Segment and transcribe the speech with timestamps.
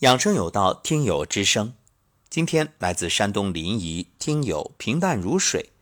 [0.00, 1.76] 养生有道，听友之声。
[2.30, 5.74] 今天来自山东临沂听友平淡如水，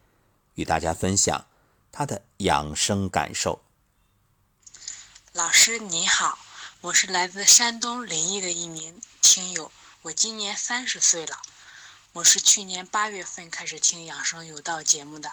[0.55, 1.47] 与大家分享
[1.93, 3.63] 他的养生感受。
[5.33, 6.37] 老师你好，
[6.81, 9.71] 我是来自山东临沂的一名听友，
[10.03, 11.41] 我今年三十岁了。
[12.15, 15.31] 我是去年八月份开始听养生有道节目的，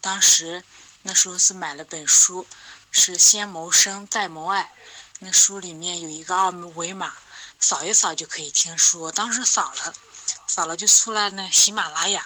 [0.00, 0.64] 当时
[1.02, 2.46] 那时候是买了本书，
[2.90, 4.72] 是先谋生再谋爱，
[5.18, 7.12] 那书里面有一个二维码。
[7.58, 9.94] 扫一扫就可以听书，当时扫了，
[10.46, 12.24] 扫了就出来那喜马拉雅，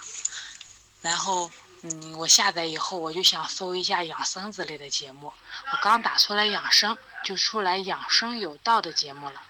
[1.01, 1.51] 然后
[1.83, 5.33] 嗯，我下载以后我就想搜一下养生之类的节目，
[5.73, 9.41] 我刚打出来养生，就出来养生有道的节目了，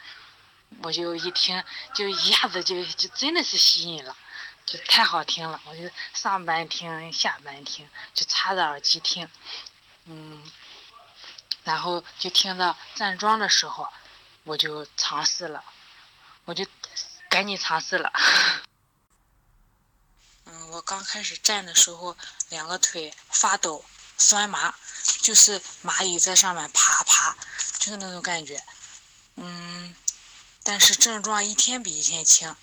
[0.83, 1.65] 我就一听
[1.95, 4.17] 就一下子就就真的是吸引了，
[4.65, 9.29] 就太好听了，我就上班听下班听，就插着耳机听，
[10.05, 10.41] 嗯，
[11.65, 13.89] 然后就听到站桩的时候。
[14.45, 15.63] 我就尝试了，
[16.51, 16.67] 我就
[17.29, 18.13] 赶紧尝试了。
[20.47, 22.17] 嗯，我刚开始站的时候，
[22.49, 23.85] 两个腿发抖、
[24.19, 24.75] 酸麻，
[25.23, 27.37] 就是蚂蚁在上面爬爬，
[27.79, 28.61] 就是那种感觉。
[29.37, 29.95] 嗯，
[30.65, 32.57] 但是症状一天比一天轻，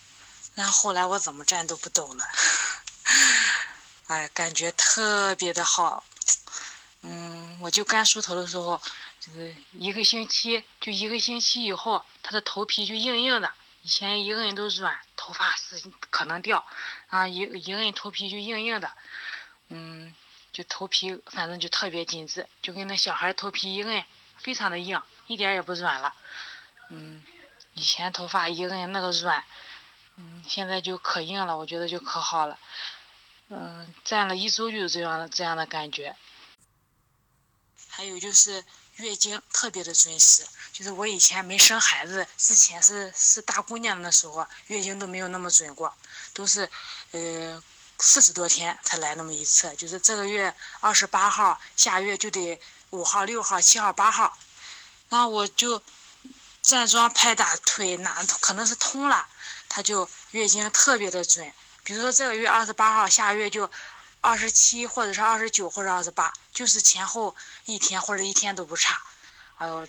[0.54, 2.26] 然后后来我怎么站都不抖了。
[4.08, 6.04] 哎，感觉特别的好。
[7.04, 8.82] 嗯，我就干梳头的时候。
[9.20, 13.52] 就是一个星期，就一个星期以后，他的头皮就硬硬的。
[13.88, 16.68] 以前一摁都软，头发是可能掉，
[17.08, 18.92] 啊，一一摁头皮就硬硬的，
[19.70, 20.14] 嗯，
[20.52, 24.04] 就头皮反正就特别紧致，就跟那小孩头皮一摁，
[24.40, 26.14] 非常的硬，一点也不软了。
[26.90, 27.24] 嗯，
[27.76, 29.46] 以前头发一摁那个软，
[30.18, 32.60] 嗯，现在就可硬了，我觉得就可好了。
[33.48, 36.14] 嗯，站了一周就是这样的这样的感觉。
[37.88, 38.66] 还有就是。
[38.98, 45.96] 月经特别的准时，就是我以前没生孩子之前是是大姑娘的时候，月经都没有那么准过，
[46.34, 46.68] 都是，
[47.12, 47.62] 呃，
[48.00, 52.60] 四十多天才来那么一次，就是这个月二十八号，下月就得
[52.90, 54.36] 五号、六号、七号、八号，
[55.10, 55.80] 然后我就
[56.64, 59.28] 站桩拍打腿，哪可能是通了，
[59.70, 61.54] 它就月经特别的准，
[61.84, 63.70] 比如说这个月二十八号，下个月就。
[64.28, 67.34] 二十七，或者是二十九，或者二十八，就是前后
[67.64, 69.02] 一天或者一天都不差。
[69.58, 69.88] 哎呦，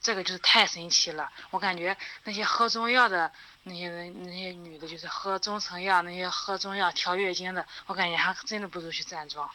[0.00, 1.30] 这个就是太神奇了！
[1.50, 3.30] 我感觉那些喝中药的
[3.62, 9.48] 那些人，那些女的，就是喝中成药，那些喝中药调月经的，我感觉还真的不如去站桩，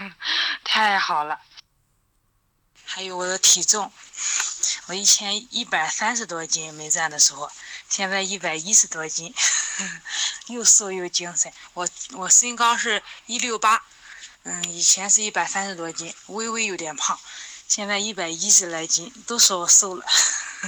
[0.62, 1.40] 太好了。
[2.84, 3.90] 还有我的体重，
[4.88, 7.50] 我以前一百三十多斤没站的时候，
[7.92, 9.34] 现在一百一十多斤，
[10.48, 11.52] 又瘦又精神。
[11.74, 13.84] 我我身高是一六八，
[14.44, 17.20] 嗯，以前是一百三十多斤，微微有点胖，
[17.68, 20.06] 现在一百一十来斤，都说我瘦了，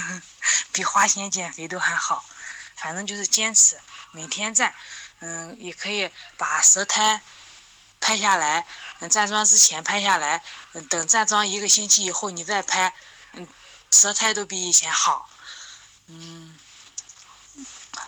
[0.71, 2.23] 比花钱减肥都还好。
[2.75, 3.79] 反正就是坚持，
[4.11, 4.75] 每天站，
[5.21, 7.21] 嗯，也可以把舌苔。
[8.01, 8.67] 拍下来，
[8.99, 10.43] 嗯，站桩之前拍下来，
[10.73, 12.93] 嗯，等站桩一个星期以后你再拍，
[13.31, 13.47] 嗯，
[13.89, 15.27] 舌苔都比以前好，
[16.07, 16.34] 嗯，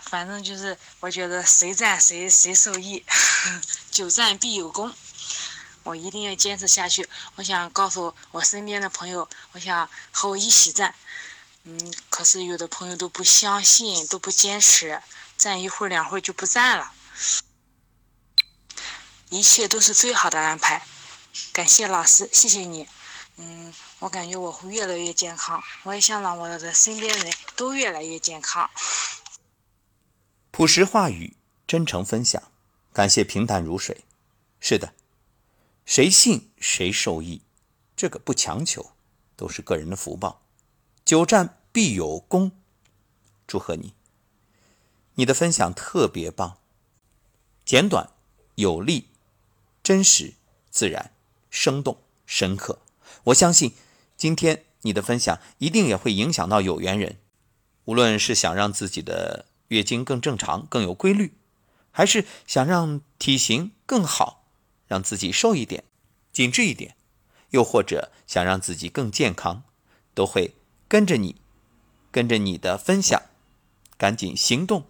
[0.08, 3.04] 反正就是我觉得谁站谁谁受益，
[3.92, 4.92] 久站必有功，
[5.82, 7.06] 我一定要坚持下去。
[7.36, 10.94] 我想告诉我身边的朋友，我想和我一起站，
[11.64, 15.02] 嗯，可是有的朋友都不相信，都不坚持，
[15.36, 16.92] 站一会儿两会儿就不站了。
[19.28, 20.86] 一切都是最好的安排，
[21.52, 22.88] 感谢老师，谢谢你。
[23.36, 28.68] 嗯，我感觉我会越来越健康，我也想让我的身边人都越来越健康。
[30.50, 31.36] 朴实话语，
[31.66, 32.42] 真诚分享，
[32.92, 34.04] 感谢平淡如水。
[34.60, 34.94] 是的，
[35.84, 37.42] 谁信谁受益，
[37.96, 38.92] 这个不强求，
[39.36, 40.42] 都是个人的福报。
[41.04, 42.52] 久战必有功，
[43.46, 43.94] 祝贺你，
[45.14, 46.58] 你的分享特别棒，
[47.64, 48.10] 简短
[48.56, 49.08] 有力。
[49.80, 50.34] 真实、
[50.70, 51.12] 自然、
[51.48, 52.80] 生动、深刻，
[53.24, 53.72] 我相信
[54.18, 57.16] 今天你的分享一定也会影响到有缘人。
[57.86, 61.34] 无论是想让自己的月经更正常、更有规律，
[61.90, 64.44] 还是想让体型更好，
[64.86, 65.84] 让自己瘦一点、
[66.32, 66.96] 紧致一点，
[67.50, 69.62] 又或者想让自己更健康，
[70.14, 70.54] 都会
[70.86, 71.40] 跟着你，
[72.10, 73.22] 跟着你的分享，
[73.96, 74.86] 赶紧行动，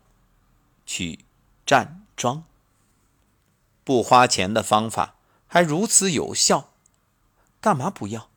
[0.86, 1.20] 去
[1.66, 2.44] 站桩。
[3.84, 5.16] 不花钱的方法
[5.46, 6.72] 还如此有效，
[7.60, 8.28] 干嘛不要？